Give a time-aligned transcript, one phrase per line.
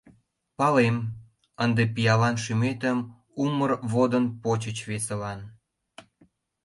[0.57, 0.97] Палем,
[1.63, 2.97] ынде пиалан шӱметым
[3.43, 5.39] Умыр водын почыч весылан.